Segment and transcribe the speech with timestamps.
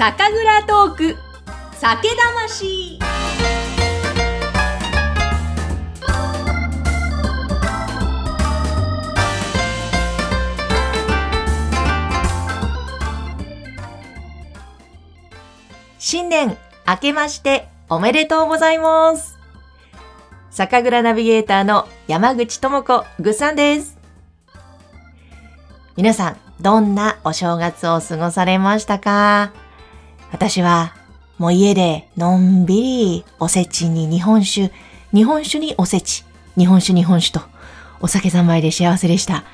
[0.00, 1.16] 酒蔵トーク。
[1.74, 2.98] 酒魂。
[15.98, 16.56] 新年
[16.88, 19.36] 明けましておめでとうございます。
[20.50, 23.98] 酒蔵ナビゲーターの山口智子ぐっさんです。
[25.94, 29.52] 皆さんどんなお正月を過ごされましたか？
[30.32, 30.94] 私は
[31.38, 34.70] もう家でのんびりおせちに日本酒、
[35.12, 36.24] 日本酒におせち、
[36.56, 37.44] 日本酒日本酒と
[38.00, 39.44] お酒三昧で幸せでした。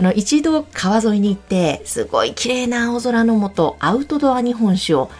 [0.00, 5.10] あの、一度川沿いに行って、すごい綺麗な青空の下、アウトドア日本酒を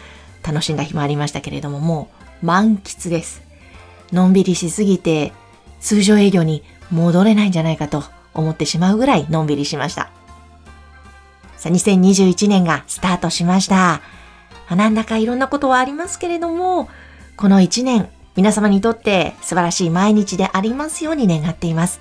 [0.43, 2.09] 楽しんだ日もありましたけれども、も
[2.43, 3.43] う満喫です。
[4.13, 5.33] のんびりしすぎて、
[5.81, 10.11] 通常営業に戻れないんじゃないかと思ってしまうぐらいのんびりしました。
[11.57, 14.01] さあ、2021年がスタートしました。
[14.77, 16.89] なんだかいろんなことはありますけれども、
[17.37, 22.01] この1年、皆様にとって素晴らしい毎日でありますように願っています。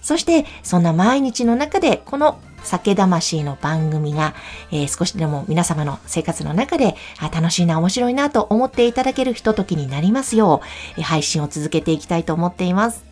[0.00, 4.34] そして、そんな毎日の中で、この酒魂の番組が、
[4.70, 10.62] えー、少しでも皆様の生活の中であ楽しいな、面白いなと思っていただけるひとときになりますよ
[10.96, 13.04] う、え、配信を続けていきたいと思っています。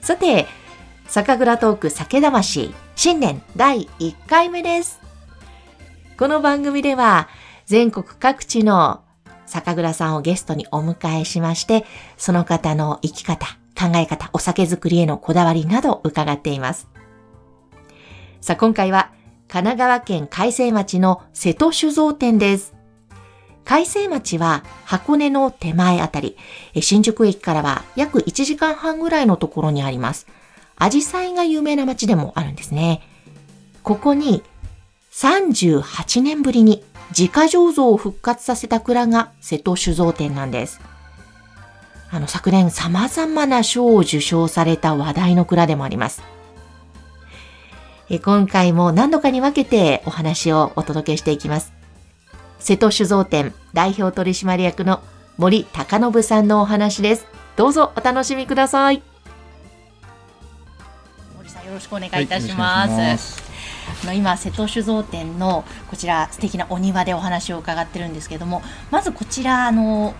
[0.00, 0.46] さて、
[1.06, 5.01] 酒蔵トーク酒魂新年第1回目です。
[6.18, 7.28] この番組では
[7.64, 9.02] 全国各地の
[9.46, 11.84] 酒蔵さんをゲストにお迎えしまして、
[12.16, 13.46] その方の生き方、
[13.78, 16.88] 考え方、お酒作りへのこだわりなど伺っています。
[18.40, 19.10] さあ、今回は
[19.48, 22.74] 神奈川県海西町の瀬戸酒造店です。
[23.64, 26.36] 海西町は箱根の手前あたり、
[26.80, 30.26] 新宿駅からは約1時間半ぐらいのところにあります。
[30.76, 33.02] アジサイが有名な町でもあるんですね。
[33.82, 34.42] ここに
[35.12, 36.82] 38年ぶりに
[37.16, 40.80] 自家醸造を復活させた蔵が瀬戸酒造店なんです。
[42.10, 46.22] あの昨年様々な賞を受賞された話題の蔵でもあります。
[48.08, 51.72] え今回も何度かに分けてお話をお届けしていきます。
[52.58, 55.02] 瀬戸酒造店代表取締役の
[55.36, 57.26] 森高信さんのお話です。
[57.56, 58.96] どうぞお楽しみください。
[61.72, 62.92] よろしくお願いいたします。
[62.92, 63.12] は
[63.48, 63.51] い、
[64.02, 70.14] あの今瀬戸酒造店のこちら素敵なお庭でお話を伺ってるんですけれども、まずこちらあの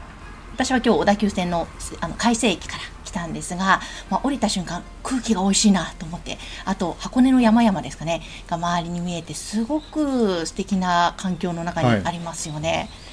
[0.55, 1.67] 私は今日小田急線の
[2.01, 3.81] あの海星駅から来たんですが、
[4.11, 12.71] まあ、降りた瞬間空気が美味しいなと思ってあと箱根の山々ですかねが周りに見えてすごく素敵な環境の中にありますよね。
[12.71, 13.12] はい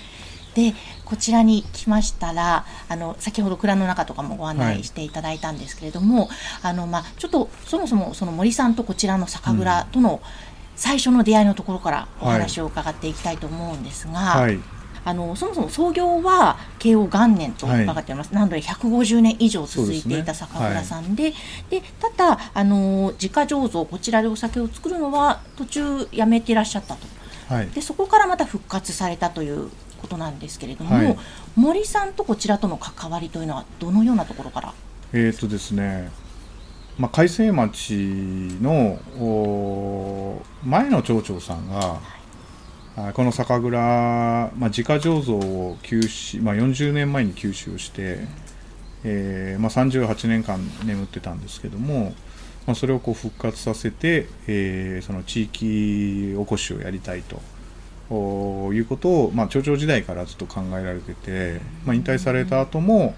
[0.56, 0.74] で
[1.10, 6.28] こちらに来ましたらあの先ほど蔵の中とかもご案内していただいたんですけれども、はい、
[6.64, 10.22] あのまあ、ちょっとそもそもその森さんとこちらの酒蔵との
[10.76, 14.14] 最初の出会いのところからお話を伺っていきたいと思うんですが。
[14.14, 14.60] はい。
[15.06, 27.08] あのそもそも創業は慶応元年と分かっております、はい、なので150年以上続いていた酒蔵さんで、ねはい、でただあの自家醸造こちらでお酒を作るのは途中やめていらっしゃったと、
[27.48, 31.18] はい、でそこからまた復活されたということなんですけれども、はい、
[31.56, 34.74] 森さんとこちらとの関わりというのはどのようなところから？
[35.14, 36.10] えっ、とですね
[37.00, 37.94] まあ、海西町
[38.62, 39.00] の
[40.66, 41.98] 前の町長さんが、
[42.98, 43.80] はい、この酒蔵、
[44.58, 48.28] まあ、自家醸造を休止、まあ、40年前に休止をして、うん、
[49.06, 52.14] えー、まあ、38年間眠ってたんですけども、
[52.68, 57.42] まあ、それをこう復活させて、えー、その地域おこしをやりたいと。
[58.16, 63.16] いうことを、まあ、町長時代からずっと考えられてて、まあ、引退された後も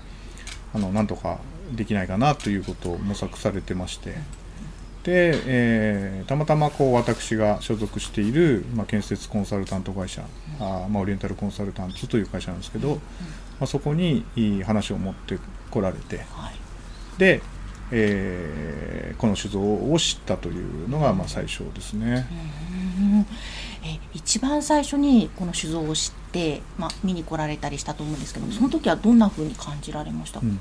[0.73, 1.39] あのなんとか
[1.71, 4.15] できないかなということを模索されてまして。
[5.03, 10.23] で、えー、たまたまこう私が所属している、まあ、建設コンサルタント会社
[10.59, 12.99] あ、まあ、オリエンタルコンサルタントという会社なんですけど、ま
[13.61, 15.39] あ、そこにいい話を持って
[15.71, 16.23] こられて、
[17.17, 17.41] で
[17.91, 22.25] えー、この酒造を知ったというのがまあ最初ですね。
[23.83, 30.59] え一番最初にこの酒造を知って、まあ、見に来られたりしたと思うんですけどもその時はどんなふうに感じられました、うん、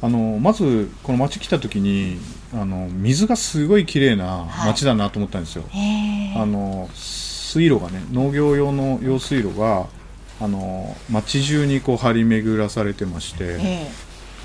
[0.00, 2.18] あのまずこの町来た時に
[2.54, 5.64] あの水がすごい綺麗な町だなと思ったんですよ。
[5.70, 9.86] はい、あの水路がね農業用の用水路が
[10.40, 13.86] あの町中にこう張り巡らされてまして、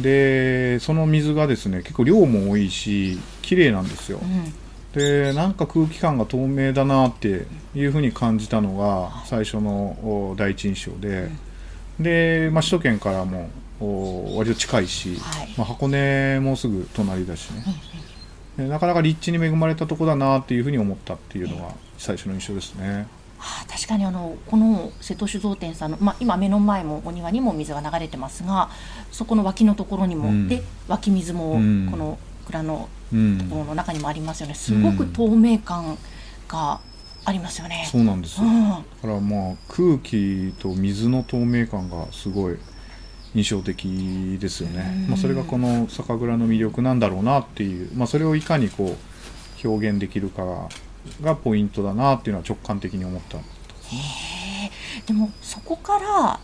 [0.02, 4.54] でその水がですね結構量も多いし綺麗なんですよ、うん、
[4.96, 11.30] でなんか空気感が透明だなっていうふうに感じたのが最初の第一印象で、
[12.00, 13.50] うん、で、まあ、首都圏からも
[14.38, 17.66] 割と近いし、はい、まあ、箱根もすぐ隣だしね、
[18.60, 23.08] うん、なかなか立地に恵まれたとこだなっていうふうに思ったっていうのが最初の印象ですね。
[23.38, 28.70] はあ、確かにあのこの瀬戸酒造店さんの、まあ、今目の前もお庭にも水が流れてますが
[29.12, 30.48] そこの脇のところにも、うん。
[30.48, 31.90] で湧き水もうん。
[31.92, 33.38] この蔵のうん。
[33.38, 34.56] ところの中にもありますよね。
[34.56, 35.98] すごく透明感
[36.48, 36.80] が
[37.24, 37.88] ありますよね。
[37.92, 38.70] そうなんですよ、うん。
[38.70, 42.58] だからまあ空気と水の透明感がすごい
[43.36, 45.08] 印象的ですよね、うん。
[45.10, 48.96] まあ、それがこの酒蔵の魅力なんだろうなっていう、まあ、それをいかにこ
[49.64, 50.70] う表現できるかが
[51.22, 53.38] がポイントだなっていうのは直感的に思った。
[53.38, 54.72] へえ。
[55.06, 56.40] でもそこから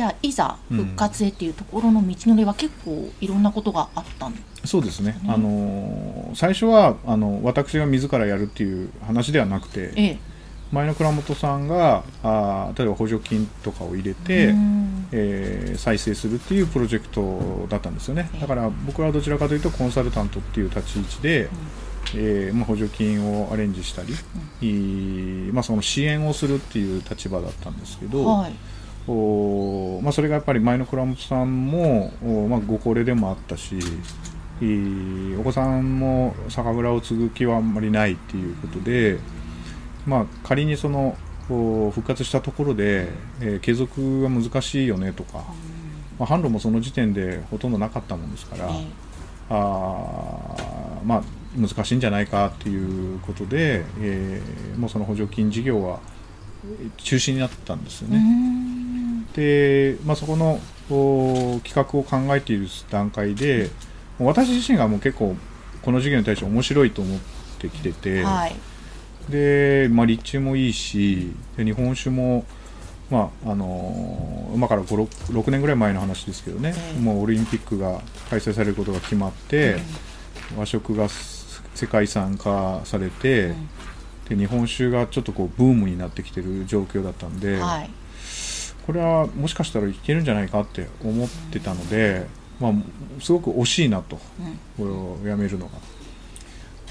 [0.00, 0.76] じゃあいざうん。
[0.78, 10.18] 復活へっていうところの道のりは結構いろんなことがあったんそうですね、ねあの最初はあの私が自らやるっていう話ではなくてええ。
[10.72, 15.08] 前の倉本さんがあー例えば補助金とかを入れて、うん。
[15.12, 18.30] えー再生するっていうプロジェクトだったんですよね。
[18.32, 18.40] ええ。
[18.40, 21.50] だから僕はどちらかというとコンサルタントっていう立ち位置で、
[22.14, 24.14] えーまあ、補助金をアレンジしたり、
[24.62, 28.54] いいまあ、その支援をするっていう立場だったんですけど、はい
[29.08, 33.78] おまあ、それがやっぱり前の倉本さんも、おまあ、ご高齢でもあったし
[35.38, 39.18] お子さんも酒蔵を継ぐ気はあんまりないっていうことで、
[40.06, 41.16] まあ、仮にその
[41.48, 43.08] お復活したところで、
[43.40, 45.42] えー継続は難しいよねとか、
[46.18, 48.86] まあ、販路もその時点でほとんどなかったもんですから、え
[49.48, 51.22] あーまあ、
[51.56, 56.00] 難しいんじゃないかっていうことで、えーもうその補助金事業は
[56.80, 58.22] えー中止になったんですよね。
[59.30, 60.60] んで、まあ、そこの
[60.90, 63.70] お企画を考えている段階で
[64.18, 65.36] 私自身がもう結構
[65.82, 67.20] この事業に対して面白いと思っ
[67.58, 68.54] てきてて、はい。
[69.30, 72.44] で、まあ、立地もいいしで日本酒も、
[73.10, 77.00] まああの今から5 6, 6年ぐらい前の話ですけどね、ええ。
[77.00, 79.78] もうオリンピックが開催されることが決まって、
[80.56, 83.54] 和食がす世界遺産化されて、
[84.28, 87.90] で日本酒がちょっとこうブームになってきてる状況だったんで、はい
[88.90, 92.26] これはもしかしたらいけるんじゃないかって思ってたので、
[92.58, 92.72] まあ、
[93.20, 94.18] すごく惜しいなと
[94.76, 94.84] うん。
[94.84, 95.78] これをやめるのが。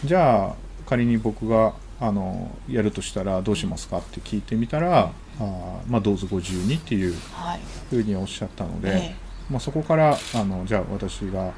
[0.06, 0.56] じゃあ
[0.88, 5.12] 仮に僕があのやるとしたらどうしますかって聞いてみたら、
[5.42, 7.60] あーまあ、どうぞご自由にっていうはい。
[7.90, 9.16] ふうにおっしゃったので、え
[9.52, 11.52] まあ、そこからあのじゃあ私があ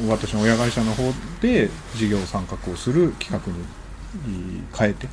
[0.00, 1.02] ー私の親会社の方
[1.40, 3.66] で事業参画をする企画にい
[4.76, 5.08] 変えて。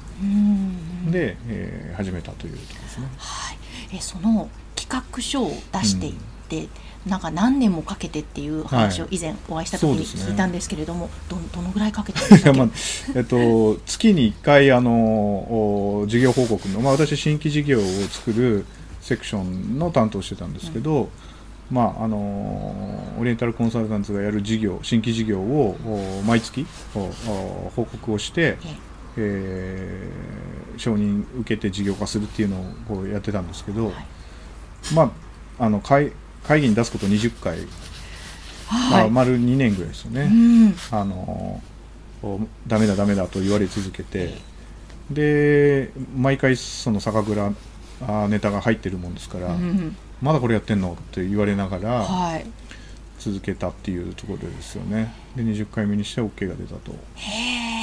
[1.10, 3.08] で、えー始めたというところですね。
[3.18, 3.58] はい、
[3.94, 6.14] えその企画書を出していっ
[6.48, 6.70] て、
[7.06, 12.20] なんか何年もかけてっていう話を以前お会いした時に聞いたんですけれども、どどのぐらいかけて
[12.54, 12.68] まあ
[13.16, 18.66] えっと、月に1回あのお事業報告の、まあ、私、新規事業を作る
[19.02, 21.10] セクションの担当してたんですけど、
[21.72, 22.18] まああの
[23.20, 26.66] オリエンタルコンサルタンツがやる事業新規事業をお毎月
[27.76, 28.58] 報告をして、
[29.20, 30.40] ええー
[30.80, 33.96] 承認受けて事業化するっていうのをこうやってたんですけど、はい。
[34.96, 35.12] ま
[35.60, 36.14] あ、あの会
[36.48, 37.60] 会議に出すこと20回、
[38.72, 40.22] まあ、はい、丸2年ぐらいですよね。
[40.24, 40.76] うん。
[40.92, 41.62] あの
[42.68, 44.36] ダメだダメだと言われ続けて
[45.10, 47.54] で毎回その酒蔵
[48.06, 52.46] あネタが入ってるもんですから、うんまだこれやってんのって言われながらはい。
[53.20, 55.14] 続けたっていうところですよね。
[55.36, 56.92] で20回目にして OK が出たと。
[57.16, 57.79] へえ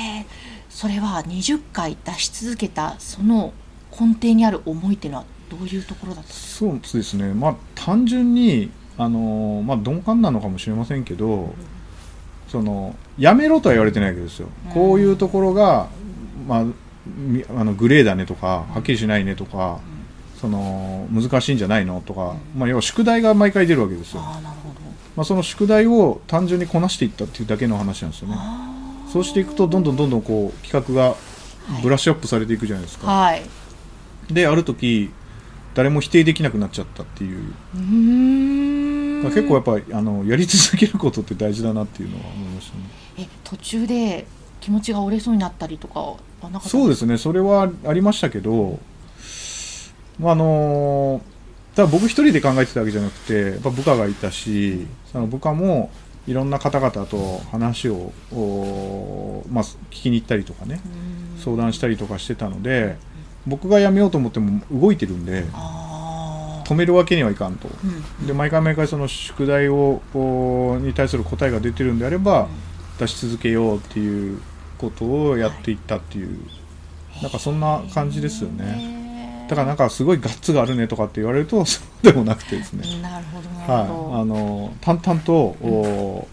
[0.76, 3.54] それは20回出し続けたその
[3.99, 7.33] 根底にある思いっていうのはどういうところだったんですそうですね。
[7.33, 11.54] まあ単純にあのまあ鈍感なのかもしれませんけど
[12.49, 14.73] そのやめろとは言われてないわけですよ、うん。
[14.73, 15.88] こういうところが、
[16.47, 16.64] まあ、
[17.06, 19.80] みあのグレーだねとかはっきりしないねとか、
[20.38, 28.35] その難しいんじゃないのとか、まあ、要は宿題が毎回出るわけですよ、まあ、その宿題を単純にこなしていったっていうだけの話なんですよね。
[28.37, 28.75] あ
[29.12, 31.16] そうしていくとどんどんどんどんこう企画が
[31.82, 33.42] ブラッシュアップされていくじゃないですか、ーはい。
[34.32, 35.10] である時
[35.75, 37.52] 誰も否定できなくなっちゃったっていう。
[39.25, 42.82] 結構やっぱりあのやり続けることって大事だなっていうのは思いましたね。
[43.18, 44.26] え途中で
[44.60, 48.78] 気持ちが折れそうになったりとかはなかったそうですすねそれはありましたけど、
[50.18, 51.22] まあ、あの
[51.75, 55.90] ただ僕一人で考えてたわけじゃなくてやっぱ部下がいたしその部下も
[56.26, 60.80] いろんな方々と話を、おまあ、聞きに行ったりとかね
[61.38, 62.97] 相談したりとかしてたので
[63.47, 65.45] 僕が辞めようと思っても動いてるんで
[66.64, 67.68] 止めるわけにはいかんと。
[67.68, 68.26] うん。
[68.26, 70.00] で毎回毎回その宿題を
[70.80, 72.49] に対する答えが出てるんであれば
[72.99, 74.40] 出し続けようっていう
[74.78, 76.40] ことをやっていったっていう、
[77.23, 78.64] なんかそんな感じですよね。
[78.64, 78.95] ね
[79.48, 86.28] だからなんかすごいガッツがあるねとかって言われると そうでもなくてですね、なるほどあの淡々と、お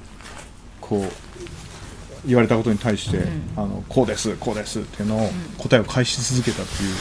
[0.81, 3.43] こう言われたことに対して、うん。
[3.57, 6.95] あのこうですこうですっていうのを答えを返し続けたっていう、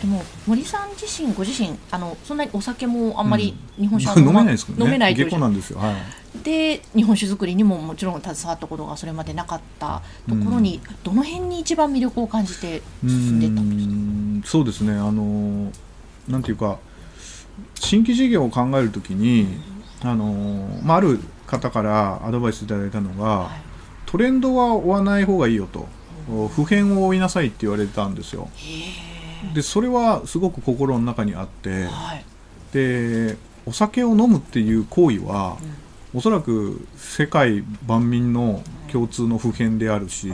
[0.00, 4.84] えでも森さん自身ご自身あのそんなにお酒もあんまり日本酒は飲めないですけどね。
[4.84, 5.26] 飲めないという。
[5.26, 5.78] 下戸なんですよ。
[5.78, 5.94] はい
[6.42, 14.48] で日本酒作りにももちろん携わったことがそれまでなかったところに、どの辺に一番魅力を感じて進んでたんですか？
[14.48, 14.92] そうですね。
[14.92, 15.72] あの
[16.28, 16.78] なんていうか
[17.74, 19.46] 新規事業を考えるときに
[20.02, 23.60] あの、まあ、ある方からアドバイスいただいたのが、はい。
[24.06, 25.88] トレンドは追わない方がいいよと。
[26.54, 28.50] 普遍を追いなさいって言われたんですよ。
[28.56, 32.24] へでそれはすごく心の中にあってえはい。
[32.72, 35.56] でお酒を飲むっていう行為は、
[36.14, 40.28] おそらく世界万民の共通の普遍であるし、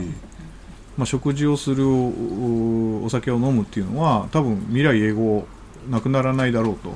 [0.97, 5.45] まあ、食事をするおお酒を飲むっていうのは多分未来永劫
[5.89, 6.95] なくならないだろうと。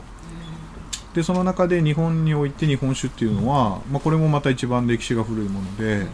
[1.13, 6.05] でその中で日本において日本酒っていうのは、まあ、これもまた一番歴史が古いもので、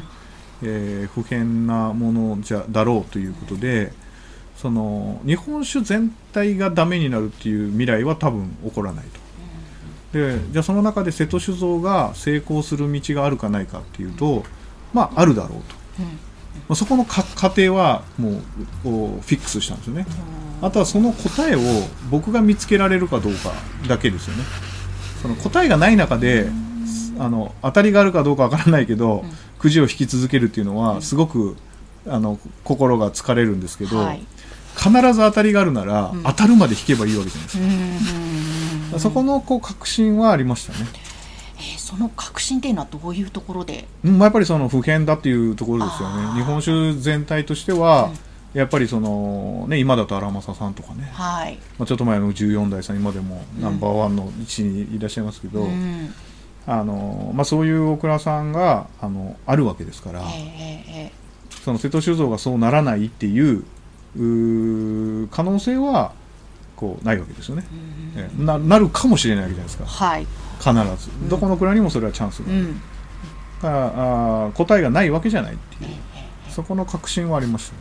[0.63, 3.91] えー普遍なものじゃだろうということで
[4.55, 9.24] その日本酒全体がダメになるっていう未来は多分起こらないと。
[10.15, 14.45] でじゃあその中で瀬戸酒造が成功する道があるかないかっていうと
[14.93, 15.57] まああるだろうと、
[15.99, 16.05] うん。
[16.05, 16.11] ま
[16.69, 20.05] あ、そこのか過程はもうフィックスしたんですよね。
[20.61, 21.59] あとはその答えを
[22.09, 23.51] 僕が見つけられるかどうか
[23.89, 24.43] だけですよね。
[25.21, 26.49] その答えがない中で
[27.19, 29.31] あの当たりがあるかどうかわからないけど、うん。
[29.59, 31.57] くじを引き続けるっていうのはすごく
[32.07, 34.25] あの心が疲れるんですけど、はい。
[34.77, 36.23] 必ず当たりがあるなら、うん。
[36.23, 37.63] 当たるまで引けばいいわけじゃないですか、
[38.99, 40.79] そこのこう確信はありましたね。
[41.57, 43.87] えーその確信っていうのはどういうところで？
[44.03, 46.33] うんまあやっぱりその普遍だっていうところですよね。
[46.33, 48.09] 日本酒全体としては、
[48.53, 56.13] やっぱりその、ね、今だと荒政さんとかね、はい、まあ、ちょっと前の14代さん今でもナンバーワンの位置にいらっしゃいますけど、うん。
[56.67, 61.11] あのまあ、そういう大倉さんがあのあるわけですから、えーえ
[61.63, 63.63] その瀬戸酒造がそうならないっていう
[65.29, 66.13] 可能性は
[66.75, 68.43] こうないわけですよね、ーうんええ。
[68.43, 70.05] ななるかもしれないわけじゃないですか。
[70.05, 70.27] はい、
[70.59, 72.73] 必ず、どこの蔵にもそれはチャンスがある、うん。
[72.73, 72.79] だ
[73.61, 75.91] からあー答えがないわけじゃないっていう。
[76.49, 77.79] そこの確信はありましたね。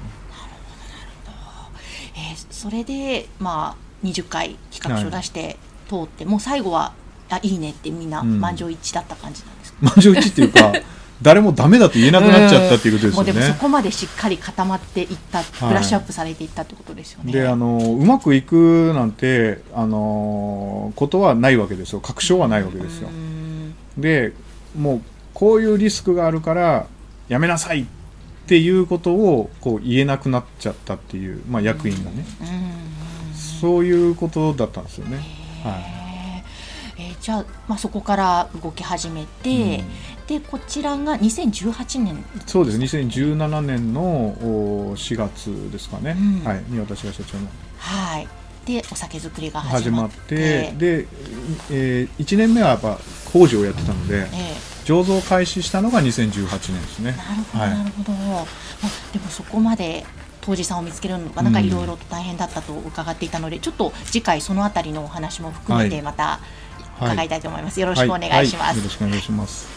[2.17, 5.59] えーそれで、まあ、20回企画書出して
[5.89, 6.93] 通って、もう最後は
[7.29, 8.41] あいいねってみんなうん。
[8.41, 10.73] 満場一致だった感じなんですか、満場一致っていうか
[11.23, 13.59] 誰もダメだと言えなくなっちゃったっていうことですよもうでもそね。
[13.61, 17.33] こまでしっかり固まっていった、ブラッシュアップされていったってことですよね。
[17.33, 22.00] であのうまくいくなんてあのことはないわけですよ。
[22.00, 23.09] 確証はないわけですよ。
[23.09, 23.12] う。
[23.12, 23.75] ん。
[23.97, 24.33] で
[24.76, 25.00] もう
[25.33, 26.87] こういうリスクがあるから
[27.28, 27.87] やめなさいっ
[28.47, 32.25] ていうことをこう言えなくなっちゃったっていう、まあ、役員がね。
[32.40, 33.35] うん。
[33.35, 35.16] そういうことだったんですよね。
[35.62, 36.03] はえー
[37.25, 39.87] じゃあ、まあ、そこから動き始めて、いうん。
[40.26, 42.23] でこちらが2018年。
[42.45, 42.78] そうです。
[42.78, 46.45] 2017年のお4月ですかね、うん。
[46.45, 47.49] はい、に私が社長の。
[47.78, 48.28] はい。
[48.66, 50.37] でお酒造りが始まって。
[50.37, 51.09] てで、
[51.71, 52.99] え1年目はやっぱ
[53.33, 54.54] 工事をやってたのでえ
[54.85, 57.12] 醸造開始したのが2018年ですね。
[57.12, 57.71] ーなるほど、はい。
[57.71, 58.45] なるほど、まあ、
[59.14, 60.04] でもそこまで
[60.43, 66.04] 当時さんを見つけるのがなんかいろいろと大変だったと伺っていたので、ちょっと次回そのあたりのお話も含めてはい。
[66.04, 66.63] またはい
[66.99, 69.69] 伺いたいと思います、よろしくお願いします、はよろしくお願いします。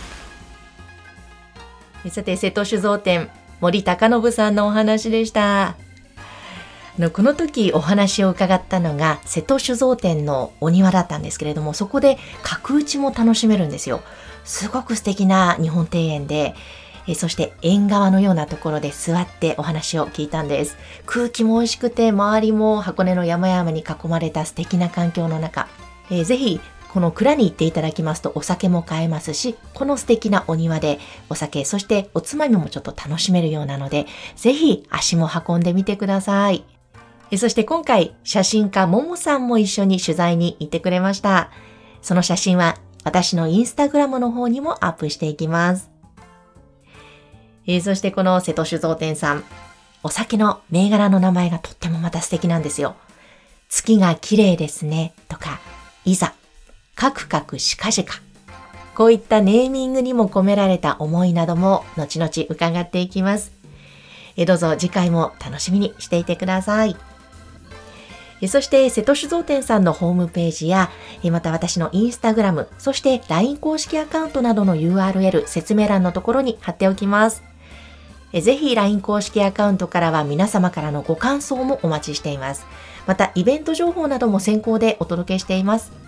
[2.10, 5.68] さて、瀬戸酒造店、森高信さんのお話でした。
[5.70, 5.76] あ
[6.98, 14.02] のこの時お話を伺ったのが瀬戸酒造店のお庭だったんですけれども、そこで角打ちも楽しめるんですよ。
[14.46, 16.56] すごく素敵な日本庭園で、
[17.08, 20.78] えそして縁側のようなところで座ってお話を聞いたんです。
[21.06, 25.68] 空気も美味しくて、周りも箱根の山々に囲まれた素敵な環境の中、
[26.10, 26.60] えーぜひ
[26.94, 36.64] この蔵に行っていただきますとお酒も買えますし、この素敵なお庭でお酒、そしておつまみもちょっと楽しめるようなので、ぜひ足も運んでみてください。
[37.38, 41.52] そして今回、写真家ももさんも一緒に取材に行ってくれました。
[42.02, 45.92] その写真は私のインスタグラムの方にもアップしていきます。
[47.66, 49.44] えそしてこの瀬戸酒造店さん、
[50.04, 52.96] お酒の銘柄の名前がとってもまた素敵なんですよ。
[53.68, 55.60] 月が綺麗ですね、とか、
[56.06, 56.34] いざ、
[56.98, 58.16] カクカクしかじか。
[58.96, 63.52] こういったネーミングにも込められた思いなども後々伺っていきます。
[64.36, 66.98] えどうぞ次回も楽しみにしていてください。
[68.42, 70.90] えそして、瀬戸酒造店さんのホームページや、
[71.24, 77.44] えまた私のインスタグラム、そして LINE 公式アカウントなどの URL 説明欄のところに貼っておきます。
[78.34, 82.66] えぜひ LINE 公式アカウントからは皆様からのご感想もお待ちしています。
[83.06, 86.07] また、イベント情報なども先行でお届けしています。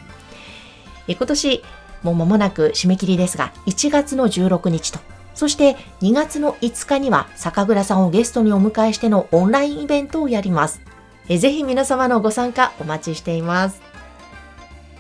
[1.16, 1.64] 今年、
[2.04, 5.00] もう間もなく締め切りですが、1月の16日と
[5.40, 10.82] そして2月の5日には酒蔵さんをゲストにお迎えしてのオンラインイベントをやります。
[11.30, 13.82] ぜひ皆様のご参加お待ちしています。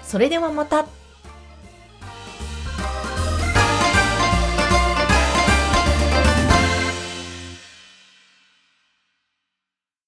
[0.01, 0.98] それではまた。